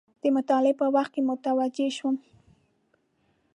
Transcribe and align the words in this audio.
د 0.21 0.23
مطالعې 0.35 0.73
په 0.81 0.85
وخت 0.95 1.11
کې 1.13 1.21
متوجه 1.29 1.87
شوم. 1.97 2.15